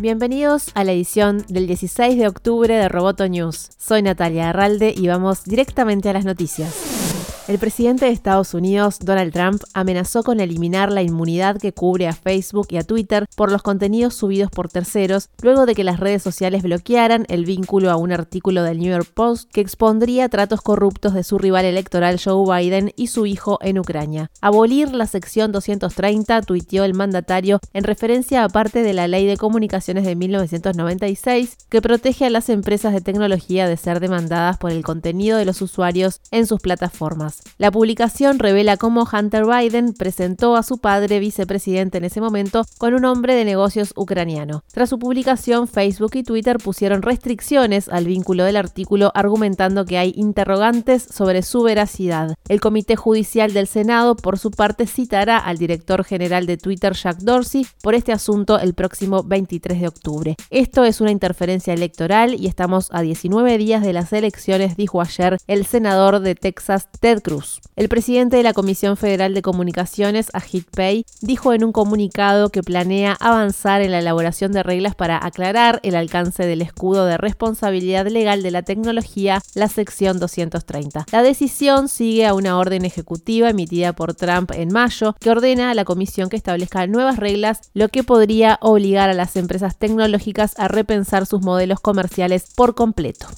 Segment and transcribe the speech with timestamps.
[0.00, 3.70] Bienvenidos a la edición del 16 de octubre de Roboto News.
[3.78, 6.99] Soy Natalia Arralde y vamos directamente a las noticias.
[7.50, 12.12] El presidente de Estados Unidos, Donald Trump, amenazó con eliminar la inmunidad que cubre a
[12.12, 16.22] Facebook y a Twitter por los contenidos subidos por terceros, luego de que las redes
[16.22, 21.12] sociales bloquearan el vínculo a un artículo del New York Post que expondría tratos corruptos
[21.12, 24.30] de su rival electoral Joe Biden y su hijo en Ucrania.
[24.40, 29.36] Abolir la sección 230, tuiteó el mandatario en referencia a parte de la Ley de
[29.36, 34.84] Comunicaciones de 1996 que protege a las empresas de tecnología de ser demandadas por el
[34.84, 37.39] contenido de los usuarios en sus plataformas.
[37.58, 42.94] La publicación revela cómo Hunter Biden presentó a su padre, vicepresidente en ese momento, con
[42.94, 44.62] un hombre de negocios ucraniano.
[44.72, 50.12] Tras su publicación, Facebook y Twitter pusieron restricciones al vínculo del artículo argumentando que hay
[50.16, 52.34] interrogantes sobre su veracidad.
[52.48, 57.18] El Comité Judicial del Senado, por su parte, citará al director general de Twitter, Jack
[57.18, 60.36] Dorsey, por este asunto el próximo 23 de octubre.
[60.50, 65.38] Esto es una interferencia electoral y estamos a 19 días de las elecciones, dijo ayer
[65.46, 67.29] el senador de Texas, Ted Cruz.
[67.76, 72.62] El presidente de la Comisión Federal de Comunicaciones, Ajit Pei, dijo en un comunicado que
[72.62, 78.08] planea avanzar en la elaboración de reglas para aclarar el alcance del escudo de responsabilidad
[78.08, 81.06] legal de la tecnología, la sección 230.
[81.12, 85.74] La decisión sigue a una orden ejecutiva emitida por Trump en mayo que ordena a
[85.74, 90.66] la comisión que establezca nuevas reglas, lo que podría obligar a las empresas tecnológicas a
[90.66, 93.28] repensar sus modelos comerciales por completo.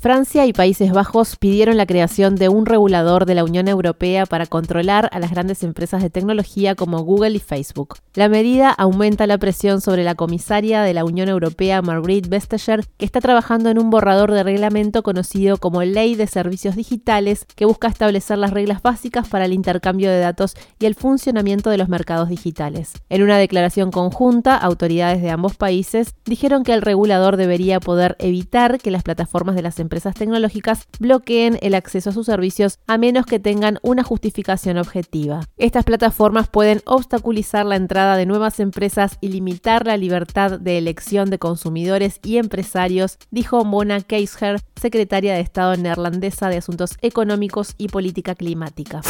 [0.00, 4.44] Francia y Países Bajos pidieron la creación de un regulador de la Unión Europea para
[4.44, 7.96] controlar a las grandes empresas de tecnología como Google y Facebook.
[8.14, 13.06] La medida aumenta la presión sobre la comisaria de la Unión Europea, Margrethe Vestager, que
[13.06, 17.88] está trabajando en un borrador de reglamento conocido como Ley de Servicios Digitales, que busca
[17.88, 22.28] establecer las reglas básicas para el intercambio de datos y el funcionamiento de los mercados
[22.28, 22.92] digitales.
[23.08, 28.78] En una declaración conjunta, autoridades de ambos países dijeron que el regulador debería poder evitar
[28.78, 32.98] que las plataformas de las empresas empresas tecnológicas bloqueen el acceso a sus servicios a
[32.98, 35.44] menos que tengan una justificación objetiva.
[35.56, 41.30] Estas plataformas pueden obstaculizar la entrada de nuevas empresas y limitar la libertad de elección
[41.30, 47.88] de consumidores y empresarios, dijo Mona Keisher, secretaria de Estado neerlandesa de Asuntos Económicos y
[47.88, 49.02] Política Climática.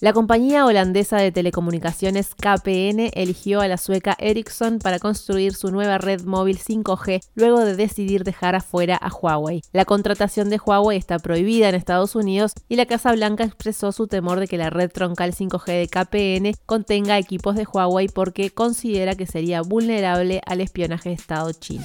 [0.00, 5.98] La compañía holandesa de telecomunicaciones KPN eligió a la sueca Ericsson para construir su nueva
[5.98, 9.60] red móvil 5G luego de decidir dejar afuera a Huawei.
[9.72, 14.06] La contratación de Huawei está prohibida en Estados Unidos y la Casa Blanca expresó su
[14.06, 19.16] temor de que la red troncal 5G de KPN contenga equipos de Huawei porque considera
[19.16, 21.84] que sería vulnerable al espionaje de Estado chino.